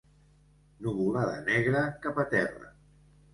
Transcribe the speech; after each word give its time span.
Nuvolada 0.85 1.35
negra, 1.49 1.85
cap 2.07 2.19
a 2.25 2.27
terra. 2.33 2.73